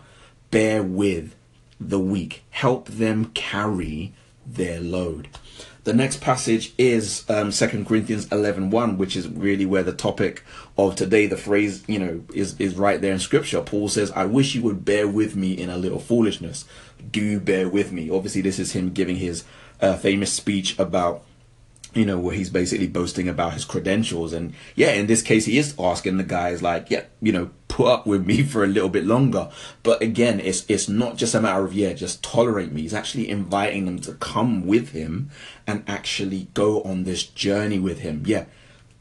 bear 0.51 0.83
with 0.83 1.35
the 1.81 2.01
weak. 2.01 2.45
Help 2.51 2.89
them 2.89 3.27
carry 3.35 4.13
their 4.47 4.81
load. 4.81 5.29
The 5.85 5.93
next 5.93 6.23
passage 6.23 6.73
is 6.79 7.29
um, 7.29 7.51
2 7.51 7.85
Corinthians 7.85 8.27
11 8.33 8.71
1, 8.71 8.97
which 8.97 9.17
is 9.17 9.29
really 9.29 9.67
where 9.67 9.83
the 9.83 9.93
topic 9.93 10.43
of 10.79 10.97
today, 10.97 11.27
the 11.27 11.37
phrase, 11.37 11.85
you 11.87 11.99
know, 11.99 12.23
is, 12.33 12.59
is 12.59 12.75
right 12.75 13.01
there 13.01 13.13
in 13.13 13.19
scripture. 13.19 13.61
Paul 13.61 13.89
says, 13.89 14.11
I 14.13 14.25
wish 14.25 14.55
you 14.55 14.63
would 14.63 14.85
bear 14.85 15.07
with 15.07 15.37
me 15.37 15.53
in 15.53 15.69
a 15.69 15.77
little 15.77 16.01
foolishness. 16.01 16.65
Do 17.11 17.39
bear 17.39 17.69
with 17.69 17.93
me. 17.93 18.09
Obviously, 18.09 18.41
this 18.41 18.59
is 18.59 18.73
him 18.73 18.95
giving 18.95 19.17
his 19.17 19.45
uh, 19.81 19.97
famous 19.97 20.33
speech 20.33 20.79
about 20.79 21.23
you 21.93 22.05
know, 22.05 22.19
where 22.19 22.35
he's 22.35 22.51
basically 22.51 22.89
boasting 22.89 23.29
about 23.29 23.55
his 23.55 23.65
credentials. 23.65 24.33
And 24.33 24.55
yeah, 24.75 24.93
in 24.93 25.07
this 25.07 25.23
case, 25.23 25.45
he 25.45 25.59
is 25.59 25.75
asking 25.79 26.17
the 26.17 26.25
guys 26.25 26.61
like, 26.61 26.91
yeah, 26.91 27.05
you 27.23 27.31
know, 27.33 27.51
put 27.75 27.89
up 27.89 28.07
with 28.07 28.25
me 28.25 28.41
for 28.45 28.63
a 28.63 28.69
little 28.69 28.89
bit 28.89 29.05
longer. 29.05 29.51
But 29.83 30.01
again, 30.01 30.39
it's 30.39 30.65
it's 30.69 30.89
not 30.89 31.17
just 31.17 31.35
a 31.35 31.41
matter 31.41 31.65
of 31.65 31.75
yeah, 31.75 31.93
just 31.93 32.23
tolerate 32.23 32.71
me. 32.71 32.83
He's 32.83 32.95
actually 32.95 33.29
inviting 33.29 33.85
them 33.85 33.99
to 34.03 34.13
come 34.15 34.65
with 34.65 34.91
him 34.91 35.31
and 35.67 35.83
actually 35.89 36.47
go 36.55 36.83
on 36.83 37.03
this 37.03 37.25
journey 37.25 37.81
with 37.81 37.99
him. 37.99 38.23
Yeah, 38.27 38.45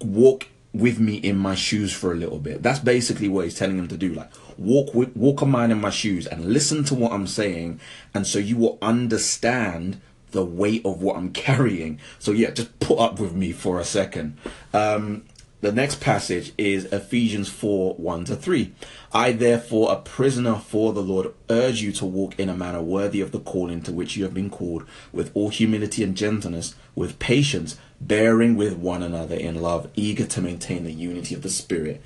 walk 0.01 0.47
with 0.73 0.99
me 0.99 1.17
in 1.17 1.37
my 1.37 1.53
shoes 1.53 1.93
for 1.93 2.11
a 2.11 2.15
little 2.15 2.39
bit. 2.39 2.63
That's 2.63 2.79
basically 2.79 3.29
what 3.29 3.45
he's 3.45 3.53
telling 3.53 3.77
them 3.77 3.89
to 3.89 3.97
do. 3.97 4.11
Like 4.11 4.31
walk 4.57 4.95
with 4.95 5.15
walk 5.15 5.43
a 5.43 5.45
mile 5.45 5.69
in 5.69 5.79
my 5.79 5.91
shoes 5.91 6.25
and 6.25 6.45
listen 6.51 6.83
to 6.85 6.95
what 6.95 7.11
I'm 7.11 7.27
saying, 7.27 7.79
and 8.11 8.25
so 8.25 8.39
you 8.39 8.57
will 8.57 8.79
understand 8.81 10.01
the 10.31 10.43
weight 10.43 10.83
of 10.83 11.03
what 11.03 11.15
I'm 11.15 11.31
carrying. 11.45 11.99
So 12.17 12.31
yeah, 12.31 12.49
just 12.49 12.79
put 12.79 12.97
up 12.97 13.19
with 13.19 13.35
me 13.35 13.51
for 13.51 13.79
a 13.79 13.85
second. 13.85 14.35
Um, 14.73 15.25
the 15.63 15.71
next 15.71 16.01
passage 16.01 16.51
is 16.57 16.91
Ephesians 16.91 17.47
4 17.47 17.95
1 17.95 18.25
to 18.25 18.35
3. 18.35 18.73
I, 19.13 19.31
therefore, 19.31 19.93
a 19.93 19.95
prisoner 19.95 20.55
for 20.55 20.91
the 20.91 21.01
Lord, 21.01 21.33
urge 21.49 21.81
you 21.81 21.93
to 21.93 22.05
walk 22.05 22.37
in 22.37 22.49
a 22.49 22.57
manner 22.57 22.81
worthy 22.81 23.21
of 23.21 23.31
the 23.31 23.39
calling 23.39 23.81
to 23.83 23.93
which 23.93 24.17
you 24.17 24.25
have 24.25 24.33
been 24.33 24.49
called, 24.49 24.83
with 25.13 25.31
all 25.33 25.47
humility 25.47 26.03
and 26.03 26.17
gentleness, 26.17 26.75
with 26.95 27.17
patience, 27.17 27.77
bearing 28.01 28.57
with 28.57 28.75
one 28.75 29.01
another 29.01 29.35
in 29.35 29.61
love, 29.61 29.89
eager 29.95 30.25
to 30.25 30.41
maintain 30.41 30.83
the 30.83 30.91
unity 30.91 31.33
of 31.33 31.43
the 31.43 31.49
Spirit 31.49 32.01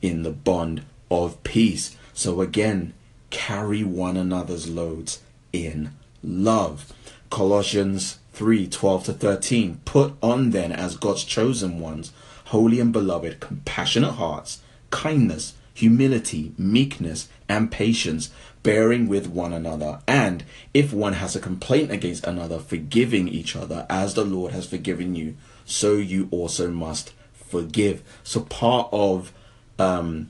in 0.00 0.22
the 0.22 0.30
bond 0.30 0.82
of 1.10 1.42
peace. 1.42 1.94
So 2.14 2.40
again, 2.40 2.94
carry 3.28 3.84
one 3.84 4.16
another's 4.16 4.70
loads 4.70 5.20
in 5.52 5.92
love. 6.24 6.90
Colossians 7.28 8.20
3 8.32 8.68
12 8.68 9.04
to 9.04 9.12
13. 9.12 9.82
Put 9.84 10.14
on 10.22 10.48
then 10.48 10.72
as 10.72 10.96
God's 10.96 11.24
chosen 11.24 11.78
ones, 11.78 12.10
holy 12.52 12.78
and 12.78 12.92
beloved, 12.92 13.40
compassionate 13.40 14.12
hearts, 14.12 14.60
kindness, 14.90 15.54
humility, 15.72 16.52
meekness, 16.58 17.30
and 17.48 17.72
patience, 17.72 18.28
bearing 18.62 19.08
with 19.08 19.26
one 19.26 19.54
another. 19.54 20.00
And 20.06 20.44
if 20.74 20.92
one 20.92 21.14
has 21.14 21.34
a 21.34 21.40
complaint 21.40 21.90
against 21.90 22.26
another, 22.26 22.58
forgiving 22.58 23.26
each 23.26 23.56
other 23.56 23.86
as 23.88 24.12
the 24.12 24.24
Lord 24.26 24.52
has 24.52 24.66
forgiven 24.66 25.14
you, 25.14 25.34
so 25.64 25.94
you 25.94 26.28
also 26.30 26.70
must 26.70 27.14
forgive. 27.32 28.02
So 28.22 28.42
part 28.42 28.90
of 28.92 29.32
um, 29.78 30.28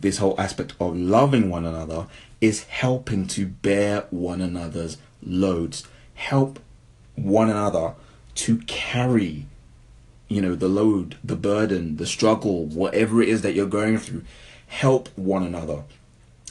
this 0.00 0.18
whole 0.18 0.40
aspect 0.40 0.74
of 0.78 0.96
loving 0.96 1.50
one 1.50 1.66
another 1.66 2.06
is 2.40 2.62
helping 2.62 3.26
to 3.26 3.46
bear 3.46 4.06
one 4.10 4.40
another's 4.40 4.96
loads 5.20 5.84
help 6.14 6.60
one 7.16 7.50
another 7.50 7.94
to 8.36 8.58
carry 8.58 9.46
you 10.28 10.40
know 10.40 10.54
the 10.54 10.68
load 10.68 11.16
the 11.22 11.36
burden 11.36 11.96
the 11.96 12.06
struggle 12.06 12.64
whatever 12.66 13.22
it 13.22 13.28
is 13.28 13.42
that 13.42 13.54
you're 13.54 13.66
going 13.66 13.98
through 13.98 14.22
help 14.66 15.08
one 15.16 15.42
another. 15.42 15.84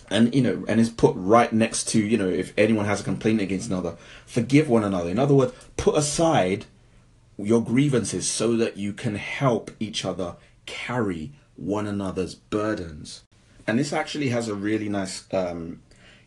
And 0.09 0.33
you 0.35 0.41
know 0.41 0.65
and 0.67 0.79
it's 0.79 0.89
put 0.89 1.13
right 1.15 1.51
next 1.51 1.87
to 1.89 1.99
you 1.99 2.17
know 2.17 2.29
if 2.29 2.53
anyone 2.57 2.85
has 2.85 3.01
a 3.01 3.03
complaint 3.03 3.41
against 3.41 3.69
another 3.69 3.95
forgive 4.25 4.69
one 4.69 4.83
another. 4.83 5.09
In 5.09 5.19
other 5.19 5.33
words 5.33 5.53
put 5.77 5.97
aside 5.97 6.65
your 7.37 7.63
grievances 7.63 8.29
so 8.29 8.55
that 8.57 8.77
you 8.77 8.93
can 8.93 9.15
help 9.15 9.71
each 9.79 10.05
other 10.05 10.35
carry 10.65 11.31
one 11.55 11.87
another's 11.87 12.35
burdens. 12.35 13.23
And 13.65 13.79
this 13.79 13.93
actually 13.93 14.29
has 14.29 14.47
a 14.47 14.55
really 14.55 14.89
nice 14.89 15.25
um, 15.33 15.81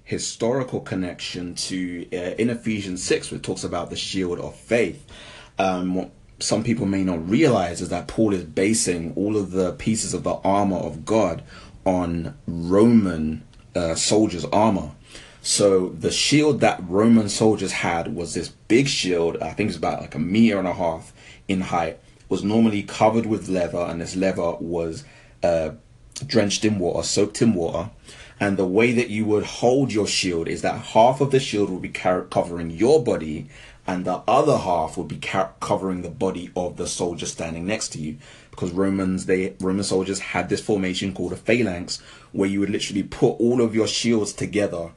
historical 0.05 0.81
connection 0.81 1.55
to 1.55 2.07
uh, 2.13 2.35
in 2.39 2.51
Ephesians 2.51 3.03
6, 3.03 3.31
which 3.31 3.43
talks 3.43 3.65
about 3.65 3.91
the 3.91 3.97
shield 3.97 4.39
of 4.39 4.57
faith. 4.57 5.05
Um, 5.59 6.11
some 6.39 6.63
people 6.63 6.87
may 6.87 7.03
not 7.03 7.29
realize 7.29 7.81
is 7.81 7.89
that 7.89 8.09
Paul 8.09 8.35
is 8.35 8.45
basing 8.45 9.13
all 9.17 9.37
of 9.37 9.53
the 9.53 9.73
pieces 9.73 10.13
of 10.15 10.23
the 10.23 10.35
armor 10.35 10.77
of 10.77 11.05
God 11.05 11.43
on 11.85 12.37
Roman 12.47 13.43
uh, 13.75 13.95
soldiers' 13.95 14.45
armor. 14.47 14.91
So 15.41 15.91
the 15.91 16.11
shield 16.11 16.61
that 16.61 16.83
Roman 16.89 17.29
soldiers 17.29 17.73
had 17.73 18.15
was 18.15 18.35
this 18.35 18.49
big 18.49 18.89
shield, 18.89 19.37
I 19.41 19.53
think 19.53 19.69
it's 19.69 19.79
about 19.79 20.01
like 20.01 20.15
a 20.15 20.19
meter 20.19 20.59
and 20.59 20.67
a 20.67 20.75
half 20.75 21.13
in 21.47 21.61
height, 21.61 22.01
was 22.29 22.43
normally 22.43 22.83
covered 22.83 23.27
with 23.27 23.49
leather, 23.49 23.79
and 23.79 24.01
this 24.01 24.17
leather 24.17 24.57
was 24.57 25.05
uh, 25.45 25.71
drenched 26.27 26.65
in 26.65 26.79
water, 26.79 27.03
soaked 27.07 27.41
in 27.41 27.55
water. 27.55 27.91
And 28.41 28.57
the 28.57 28.67
way 28.67 28.93
that 28.93 29.09
you 29.09 29.25
would 29.27 29.45
hold 29.45 29.93
your 29.93 30.07
shield 30.07 30.49
is 30.49 30.63
that 30.63 30.79
half 30.79 31.21
of 31.21 31.31
the 31.31 31.41
shield 31.41 31.71
will 31.71 31.79
be 31.79 31.89
covering 31.89 32.71
your 32.71 33.03
body, 33.03 33.49
and 33.87 34.05
the 34.05 34.23
other 34.27 34.59
half 34.59 34.97
would 34.97 35.09
be 35.09 35.21
covering 35.61 36.03
the 36.03 36.11
body 36.11 36.51
of 36.57 36.77
the 36.77 36.87
soldier 36.87 37.27
standing 37.27 37.67
next 37.67 37.91
to 37.91 38.01
you. 38.01 38.19
Because 38.51 38.73
Romans, 38.73 39.27
they 39.27 39.55
Roman 39.61 39.85
soldiers 39.85 40.19
had 40.19 40.49
this 40.49 40.61
formation 40.61 41.13
called 41.13 41.33
a 41.33 41.37
phalanx, 41.37 42.03
where 42.33 42.49
you 42.49 42.61
would 42.61 42.71
literally 42.71 43.03
put 43.03 43.33
all 43.39 43.61
of 43.61 43.75
your 43.75 43.87
shields 43.87 44.33
together, 44.33 44.91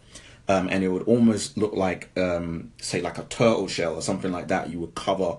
um, 0.48 0.69
and 0.69 0.84
it 0.84 0.88
would 0.88 1.03
almost 1.03 1.58
look 1.58 1.74
like, 1.74 2.10
um, 2.17 2.72
say, 2.81 3.01
like 3.01 3.17
a 3.17 3.24
turtle 3.24 3.67
shell 3.67 3.96
or 3.96 4.01
something 4.01 4.31
like 4.31 4.48
that. 4.48 4.69
You 4.69 4.79
would 4.79 4.96
cover, 4.96 5.38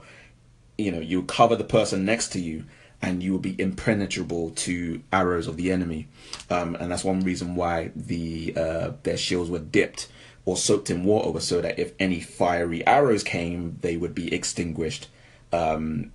you 0.78 0.92
know, 0.92 1.00
you 1.00 1.20
would 1.20 1.28
cover 1.28 1.56
the 1.56 1.64
person 1.64 2.04
next 2.04 2.28
to 2.32 2.40
you, 2.40 2.66
and 3.02 3.22
you 3.22 3.32
would 3.32 3.42
be 3.42 3.58
impenetrable 3.58 4.50
to 4.50 5.02
arrows 5.12 5.46
of 5.46 5.56
the 5.56 5.72
enemy. 5.72 6.06
Um, 6.50 6.76
and 6.76 6.92
that's 6.92 7.04
one 7.04 7.20
reason 7.20 7.56
why 7.56 7.90
the 7.96 8.54
uh, 8.54 8.90
their 9.02 9.16
shields 9.16 9.50
were 9.50 9.58
dipped 9.58 10.08
or 10.44 10.56
soaked 10.56 10.90
in 10.90 11.04
water, 11.04 11.38
so 11.40 11.60
that 11.60 11.78
if 11.78 11.92
any 11.98 12.20
fiery 12.20 12.86
arrows 12.86 13.22
came, 13.22 13.78
they 13.80 13.96
would 13.96 14.14
be 14.14 14.34
extinguished 14.34 15.08
um, 15.52 16.12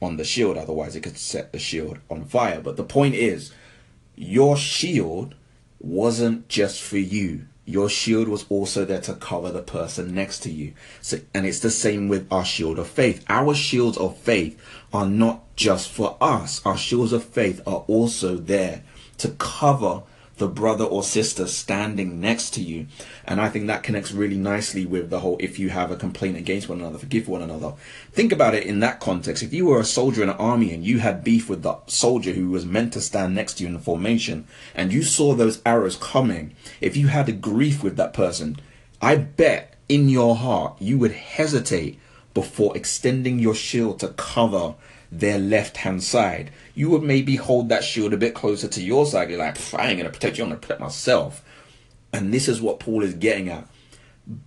on 0.00 0.16
the 0.16 0.24
shield. 0.24 0.56
Otherwise, 0.56 0.96
it 0.96 1.02
could 1.02 1.18
set 1.18 1.52
the 1.52 1.58
shield 1.58 1.98
on 2.10 2.24
fire. 2.24 2.60
But 2.60 2.76
the 2.76 2.84
point 2.84 3.14
is, 3.14 3.52
your 4.14 4.56
shield 4.56 5.34
wasn't 5.78 6.48
just 6.48 6.80
for 6.80 6.98
you. 6.98 7.46
Your 7.64 7.88
shield 7.88 8.28
was 8.28 8.46
also 8.48 8.84
there 8.84 9.00
to 9.02 9.14
cover 9.14 9.50
the 9.50 9.62
person 9.62 10.14
next 10.14 10.40
to 10.40 10.52
you. 10.52 10.72
So, 11.00 11.18
and 11.34 11.44
it's 11.44 11.60
the 11.60 11.70
same 11.70 12.08
with 12.08 12.32
our 12.32 12.44
shield 12.44 12.78
of 12.78 12.86
faith. 12.86 13.24
Our 13.28 13.54
shields 13.54 13.98
of 13.98 14.16
faith 14.16 14.58
are 14.92 15.06
not 15.06 15.42
just 15.56 15.90
for 15.90 16.16
us. 16.20 16.64
Our 16.64 16.76
shields 16.76 17.12
of 17.12 17.24
faith 17.24 17.60
are 17.66 17.84
also 17.88 18.36
there 18.36 18.84
to 19.18 19.30
cover 19.30 20.02
the 20.36 20.48
brother 20.48 20.84
or 20.84 21.02
sister 21.02 21.46
standing 21.46 22.20
next 22.20 22.50
to 22.50 22.62
you. 22.62 22.86
And 23.24 23.40
I 23.40 23.48
think 23.48 23.66
that 23.66 23.82
connects 23.82 24.12
really 24.12 24.36
nicely 24.36 24.84
with 24.84 25.08
the 25.08 25.20
whole 25.20 25.36
if 25.40 25.58
you 25.58 25.70
have 25.70 25.90
a 25.90 25.96
complaint 25.96 26.36
against 26.36 26.68
one 26.68 26.80
another, 26.80 26.98
forgive 26.98 27.26
one 27.26 27.42
another. 27.42 27.72
Think 28.12 28.32
about 28.32 28.54
it 28.54 28.64
in 28.64 28.80
that 28.80 29.00
context. 29.00 29.42
If 29.42 29.54
you 29.54 29.66
were 29.66 29.80
a 29.80 29.84
soldier 29.84 30.22
in 30.22 30.28
an 30.28 30.36
army 30.36 30.72
and 30.74 30.84
you 30.84 30.98
had 30.98 31.24
beef 31.24 31.48
with 31.48 31.62
the 31.62 31.78
soldier 31.86 32.32
who 32.32 32.50
was 32.50 32.66
meant 32.66 32.92
to 32.92 33.00
stand 33.00 33.34
next 33.34 33.54
to 33.54 33.62
you 33.62 33.68
in 33.68 33.74
the 33.74 33.80
formation, 33.80 34.46
and 34.74 34.92
you 34.92 35.02
saw 35.02 35.34
those 35.34 35.62
arrows 35.64 35.96
coming, 35.96 36.54
if 36.80 36.96
you 36.96 37.08
had 37.08 37.28
a 37.28 37.32
grief 37.32 37.82
with 37.82 37.96
that 37.96 38.12
person, 38.12 38.58
I 39.00 39.16
bet 39.16 39.74
in 39.88 40.08
your 40.08 40.36
heart 40.36 40.76
you 40.80 40.98
would 40.98 41.12
hesitate 41.12 41.98
before 42.34 42.76
extending 42.76 43.38
your 43.38 43.54
shield 43.54 43.98
to 44.00 44.08
cover 44.08 44.74
their 45.10 45.38
left 45.38 45.78
hand 45.78 46.02
side, 46.02 46.50
you 46.74 46.90
would 46.90 47.02
maybe 47.02 47.36
hold 47.36 47.68
that 47.68 47.84
shield 47.84 48.12
a 48.12 48.18
bit 48.18 48.34
closer 48.34 48.68
to 48.68 48.82
your 48.82 49.06
side. 49.06 49.30
You're 49.30 49.38
like, 49.38 49.56
I 49.74 49.88
ain't 49.88 49.98
gonna 49.98 50.10
protect 50.10 50.38
you, 50.38 50.44
I'm 50.44 50.50
gonna 50.50 50.60
protect 50.60 50.80
myself. 50.80 51.44
And 52.12 52.32
this 52.32 52.48
is 52.48 52.60
what 52.60 52.80
Paul 52.80 53.02
is 53.02 53.14
getting 53.14 53.48
at. 53.48 53.68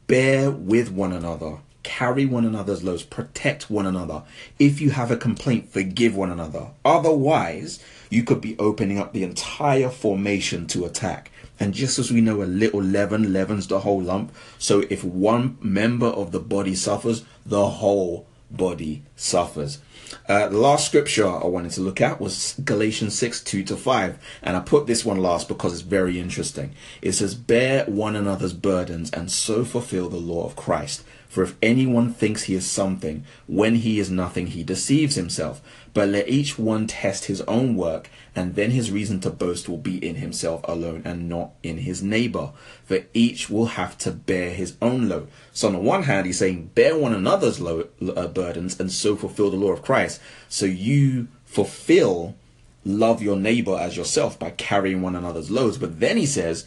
Bear 0.07 0.51
with 0.51 0.91
one 0.91 1.13
another, 1.13 1.59
carry 1.83 2.25
one 2.25 2.45
another's 2.45 2.83
loads, 2.83 3.03
protect 3.03 3.69
one 3.69 3.85
another. 3.85 4.23
If 4.57 4.81
you 4.81 4.91
have 4.91 5.11
a 5.11 5.17
complaint, 5.17 5.71
forgive 5.71 6.15
one 6.15 6.31
another. 6.31 6.71
Otherwise, 6.83 7.83
you 8.09 8.23
could 8.23 8.41
be 8.41 8.57
opening 8.59 8.99
up 8.99 9.13
the 9.13 9.23
entire 9.23 9.89
formation 9.89 10.67
to 10.67 10.85
attack. 10.85 11.31
And 11.59 11.73
just 11.73 11.99
as 11.99 12.11
we 12.11 12.21
know 12.21 12.41
a 12.41 12.45
little 12.45 12.81
leaven 12.81 13.33
leavens 13.33 13.67
the 13.67 13.79
whole 13.81 14.01
lump, 14.01 14.33
so 14.57 14.83
if 14.89 15.03
one 15.03 15.57
member 15.61 16.07
of 16.07 16.31
the 16.31 16.39
body 16.39 16.75
suffers, 16.75 17.23
the 17.45 17.67
whole 17.67 18.27
body 18.49 19.03
suffers. 19.15 19.79
Uh, 20.27 20.47
the 20.47 20.57
last 20.57 20.85
scripture 20.85 21.27
I 21.27 21.45
wanted 21.45 21.71
to 21.73 21.81
look 21.81 22.01
at 22.01 22.19
was 22.19 22.55
Galatians 22.63 23.17
6 23.17 23.43
2 23.43 23.63
to 23.63 23.77
5. 23.77 24.17
And 24.41 24.57
I 24.57 24.59
put 24.59 24.87
this 24.87 25.05
one 25.05 25.17
last 25.17 25.47
because 25.47 25.73
it's 25.73 25.81
very 25.81 26.19
interesting. 26.19 26.73
It 27.01 27.13
says, 27.13 27.35
Bear 27.35 27.85
one 27.85 28.15
another's 28.15 28.53
burdens 28.53 29.11
and 29.11 29.31
so 29.31 29.63
fulfill 29.63 30.09
the 30.09 30.17
law 30.17 30.45
of 30.45 30.55
Christ. 30.55 31.03
For 31.29 31.43
if 31.43 31.55
anyone 31.61 32.11
thinks 32.11 32.43
he 32.43 32.55
is 32.55 32.65
something, 32.65 33.23
when 33.45 33.75
he 33.75 33.99
is 33.99 34.09
nothing, 34.09 34.47
he 34.47 34.63
deceives 34.63 35.13
himself. 35.13 35.61
But 35.93 36.09
let 36.09 36.27
each 36.27 36.57
one 36.57 36.87
test 36.87 37.25
his 37.25 37.41
own 37.41 37.75
work, 37.75 38.09
and 38.35 38.55
then 38.55 38.71
his 38.71 38.89
reason 38.89 39.19
to 39.19 39.29
boast 39.29 39.69
will 39.69 39.77
be 39.77 40.03
in 40.03 40.15
himself 40.15 40.61
alone 40.63 41.03
and 41.05 41.29
not 41.29 41.51
in 41.61 41.77
his 41.77 42.01
neighbor. 42.01 42.51
For 42.83 43.01
each 43.13 43.47
will 43.47 43.67
have 43.67 43.95
to 43.99 44.11
bear 44.11 44.49
his 44.49 44.75
own 44.81 45.07
load. 45.07 45.27
So, 45.53 45.67
on 45.67 45.73
the 45.73 45.79
one 45.79 46.03
hand, 46.03 46.25
he's 46.25 46.39
saying, 46.39 46.71
bear 46.73 46.97
one 46.97 47.13
another's 47.13 47.61
uh, 47.61 47.85
burdens 48.33 48.79
and 48.79 48.91
so 48.91 49.15
fulfill 49.15 49.51
the 49.51 49.57
law 49.57 49.71
of 49.71 49.83
Christ. 49.83 50.19
So, 50.47 50.65
you 50.65 51.27
fulfill 51.45 52.35
love 52.83 53.21
your 53.21 53.35
neighbor 53.35 53.77
as 53.79 53.95
yourself 53.95 54.39
by 54.39 54.49
carrying 54.49 55.03
one 55.03 55.15
another's 55.15 55.51
loads. 55.51 55.77
But 55.77 55.99
then 55.99 56.17
he 56.17 56.25
says, 56.25 56.65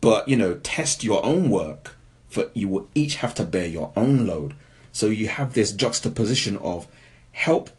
but 0.00 0.26
you 0.26 0.36
know, 0.36 0.54
test 0.62 1.04
your 1.04 1.22
own 1.22 1.50
work 1.50 1.96
for 2.28 2.50
you 2.54 2.68
will 2.68 2.88
each 2.94 3.16
have 3.16 3.34
to 3.36 3.44
bear 3.44 3.66
your 3.66 3.92
own 3.96 4.26
load. 4.26 4.54
So 4.92 5.06
you 5.06 5.28
have 5.28 5.54
this 5.54 5.72
juxtaposition 5.72 6.56
of 6.58 6.86
help 7.32 7.70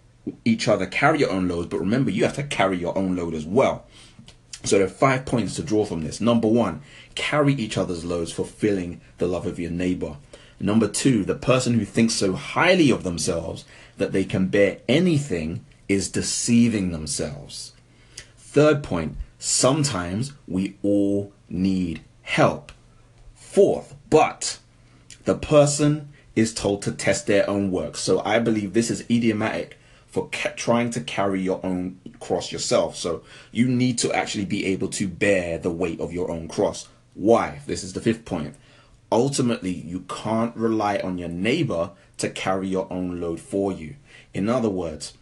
each 0.45 0.67
other 0.67 0.85
carry 0.85 1.19
your 1.19 1.31
own 1.31 1.47
loads, 1.47 1.67
but 1.67 1.79
remember 1.79 2.11
you 2.11 2.23
have 2.23 2.35
to 2.35 2.43
carry 2.43 2.77
your 2.77 2.97
own 2.97 3.15
load 3.15 3.33
as 3.33 3.45
well. 3.45 3.85
So 4.63 4.77
there 4.77 4.85
are 4.85 4.89
five 4.89 5.25
points 5.25 5.55
to 5.55 5.63
draw 5.63 5.85
from 5.85 6.03
this. 6.03 6.19
Number 6.19 6.47
one, 6.47 6.81
carry 7.15 7.53
each 7.53 7.77
other's 7.77 8.03
loads, 8.03 8.31
fulfilling 8.31 8.99
the 9.17 9.27
love 9.27 9.45
of 9.45 9.59
your 9.59 9.71
neighbor. 9.71 10.17
Number 10.59 10.87
two, 10.89 11.23
the 11.23 11.35
person 11.35 11.73
who 11.73 11.85
thinks 11.85 12.13
so 12.15 12.33
highly 12.33 12.91
of 12.91 13.03
themselves 13.03 13.63
that 13.97 14.11
they 14.11 14.25
can 14.25 14.47
bear 14.47 14.79
anything 14.89 15.65
is 15.87 16.09
deceiving 16.09 16.91
themselves. 16.91 17.73
Third 18.37 18.83
point, 18.83 19.15
sometimes 19.37 20.33
we 20.47 20.75
all 20.83 21.31
need 21.47 22.01
help. 22.23 22.73
Fourth, 23.33 23.95
but 24.09 24.59
the 25.25 25.35
person 25.35 26.09
is 26.35 26.53
told 26.53 26.81
to 26.83 26.91
test 26.91 27.27
their 27.27 27.49
own 27.49 27.71
work. 27.71 27.97
So 27.97 28.21
I 28.23 28.39
believe 28.39 28.73
this 28.73 28.89
is 28.89 29.05
idiomatic 29.09 29.77
for 30.07 30.27
trying 30.55 30.89
to 30.91 31.01
carry 31.01 31.41
your 31.41 31.59
own 31.63 31.99
cross 32.19 32.51
yourself. 32.51 32.95
So 32.95 33.23
you 33.51 33.67
need 33.67 33.97
to 33.99 34.11
actually 34.11 34.45
be 34.45 34.65
able 34.65 34.87
to 34.89 35.07
bear 35.07 35.57
the 35.57 35.69
weight 35.69 35.99
of 35.99 36.13
your 36.13 36.31
own 36.31 36.47
cross. 36.47 36.87
Why? 37.13 37.61
This 37.67 37.83
is 37.83 37.93
the 37.93 38.01
fifth 38.01 38.25
point. 38.25 38.55
Ultimately, 39.11 39.71
you 39.71 40.01
can't 40.01 40.55
rely 40.55 40.97
on 40.97 41.17
your 41.17 41.29
neighbor 41.29 41.91
to 42.17 42.29
carry 42.29 42.67
your 42.67 42.91
own 42.91 43.19
load 43.19 43.39
for 43.39 43.71
you. 43.71 43.95
In 44.33 44.49
other 44.49 44.69
words, 44.69 45.13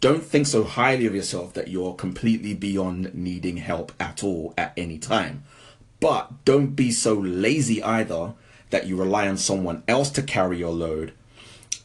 don't 0.00 0.24
think 0.24 0.46
so 0.46 0.64
highly 0.64 1.06
of 1.06 1.14
yourself 1.14 1.52
that 1.54 1.68
you're 1.68 1.94
completely 1.94 2.54
beyond 2.54 3.14
needing 3.14 3.58
help 3.58 3.92
at 4.00 4.24
all 4.24 4.52
at 4.58 4.72
any 4.76 4.98
time. 4.98 5.44
But 6.02 6.44
don't 6.44 6.74
be 6.74 6.90
so 6.90 7.14
lazy 7.14 7.80
either 7.80 8.34
that 8.70 8.88
you 8.88 8.96
rely 8.96 9.28
on 9.28 9.36
someone 9.36 9.84
else 9.86 10.10
to 10.10 10.22
carry 10.22 10.58
your 10.58 10.72
load 10.72 11.12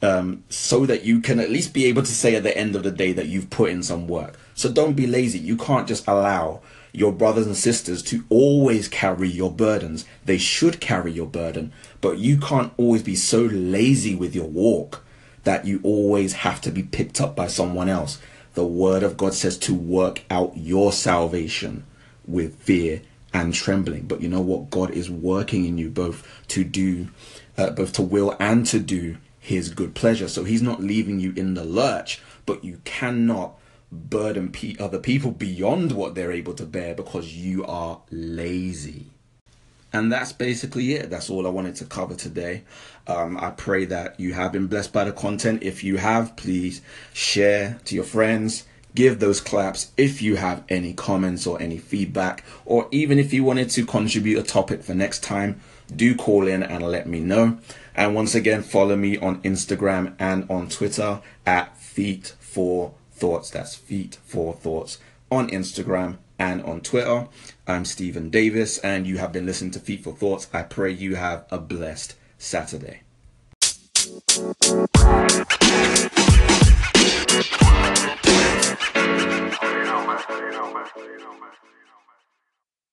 um, 0.02 0.44
so 0.50 0.88
that 0.88 1.04
you 1.04 1.22
can 1.22 1.40
at 1.40 1.52
least 1.52 1.72
be 1.72 1.86
able 1.86 2.02
to 2.02 2.12
say 2.12 2.36
at 2.36 2.42
the 2.42 2.58
end 2.58 2.76
of 2.76 2.82
the 2.82 2.90
day 2.90 3.14
that 3.14 3.28
you've 3.28 3.52
put 3.52 3.70
in 3.70 3.84
some 3.84 4.08
work. 4.08 4.40
So 4.56 4.72
don't 4.72 4.96
be 4.96 5.06
lazy. 5.06 5.38
You 5.38 5.56
can't 5.56 5.88
just 5.88 6.08
allow 6.08 6.62
your 6.92 7.12
brothers 7.12 7.46
and 7.46 7.56
sisters 7.56 8.02
to 8.04 8.24
always 8.30 8.88
carry 8.88 9.30
your 9.30 9.52
burdens. 9.52 10.04
They 10.26 10.40
should 10.40 10.82
carry 10.82 11.12
your 11.12 11.28
burden, 11.28 11.72
but 12.02 12.18
you 12.18 12.40
can't 12.40 12.74
always 12.78 13.04
be 13.04 13.16
so 13.16 13.42
lazy 13.42 14.16
with 14.16 14.34
your 14.34 14.48
walk 14.48 15.04
that 15.44 15.66
you 15.66 15.80
always 15.84 16.34
have 16.34 16.60
to 16.62 16.72
be 16.72 16.82
picked 16.82 17.22
up 17.22 17.36
by 17.36 17.46
someone 17.46 17.88
else. 17.88 18.20
The 18.56 18.66
word 18.66 19.04
of 19.04 19.16
God 19.16 19.36
says 19.36 19.60
to 19.60 19.76
work 19.76 20.24
out 20.32 20.58
your 20.58 20.92
salvation 20.92 21.86
with 22.26 22.56
fear 22.56 23.04
and 23.38 23.54
trembling. 23.54 24.08
But 24.08 24.22
you 24.22 24.30
know 24.30 24.42
what? 24.42 24.72
God 24.72 24.90
is 24.92 25.12
working 25.12 25.66
in 25.66 25.78
you 25.78 25.90
both 25.92 26.28
to 26.50 26.64
do, 26.64 27.10
uh, 27.56 27.70
both 27.70 27.94
to 27.94 28.02
will 28.02 28.36
and 28.40 28.66
to 28.68 28.80
do 28.80 29.18
his 29.40 29.70
good 29.70 29.94
pleasure. 29.94 30.28
So 30.28 30.44
he's 30.44 30.64
not 30.64 30.82
leaving 30.82 31.20
you 31.20 31.34
in 31.36 31.54
the 31.54 31.64
lurch, 31.64 32.20
but 32.48 32.64
you 32.64 32.82
cannot 32.84 33.54
burden 33.92 34.52
pe- 34.52 34.76
other 34.80 34.98
people 34.98 35.32
beyond 35.32 35.92
what 35.92 36.16
they're 36.16 36.32
able 36.32 36.56
to 36.56 36.66
bear 36.66 36.96
because 36.96 37.36
you 37.36 37.64
are 37.66 38.02
lazy. 38.10 39.12
And 39.94 40.12
that's 40.12 40.34
basically 40.34 40.94
it. 40.94 41.10
That's 41.10 41.30
all 41.30 41.46
I 41.46 41.52
wanted 41.52 41.76
to 41.78 41.86
cover 41.86 42.16
today. 42.16 42.64
Um, 43.06 43.38
I 43.38 43.52
pray 43.52 43.86
that 43.86 44.20
you 44.20 44.34
have 44.34 44.52
been 44.52 44.68
blessed 44.68 44.92
by 44.92 45.06
the 45.06 45.14
content. 45.14 45.64
If 45.64 45.84
you 45.84 45.98
have, 45.98 46.36
please 46.36 46.82
share 47.14 47.80
to 47.86 47.96
your 47.96 48.04
friends. 48.04 48.66
Give 48.98 49.20
those 49.20 49.42
claps 49.42 49.92
if 49.96 50.24
you 50.24 50.38
have 50.38 50.64
any 50.70 50.92
comments 50.92 51.46
or 51.46 51.62
any 51.62 51.78
feedback, 51.78 52.44
or 52.66 52.88
even 52.90 53.20
if 53.20 53.32
you 53.32 53.44
wanted 53.44 53.70
to 53.70 53.86
contribute 53.86 54.40
a 54.40 54.42
topic 54.42 54.82
for 54.82 54.96
next 54.96 55.22
time, 55.22 55.62
do 55.96 56.16
call 56.16 56.48
in 56.48 56.64
and 56.64 56.84
let 56.84 57.06
me 57.06 57.20
know. 57.20 57.60
And 57.94 58.16
once 58.16 58.34
again, 58.34 58.64
follow 58.64 58.96
me 58.96 59.16
on 59.16 59.40
Instagram 59.44 60.16
and 60.18 60.50
on 60.50 60.68
Twitter 60.68 61.22
at 61.46 61.78
Feet 61.78 62.34
for 62.40 62.96
Thoughts. 63.12 63.52
That's 63.52 63.76
Feet 63.76 64.18
for 64.26 64.56
Thoughts 64.56 64.98
on 65.30 65.48
Instagram 65.52 66.18
and 66.40 66.64
on 66.64 66.82
Twitter. 66.82 67.28
I'm 67.68 67.86
Stephen 67.86 68.32
Davis, 68.32 68.80
and 68.80 69.06
you 69.06 69.20
have 69.20 69.32
been 69.32 69.46
listening 69.46 69.70
to 69.74 69.80
Feet 69.80 70.06
for 70.06 70.14
Thoughts. 70.14 70.48
I 70.52 70.64
pray 70.64 70.92
you 70.92 71.18
have 71.18 71.46
a 71.52 71.60
blessed 71.60 72.16
Saturday. 72.40 73.02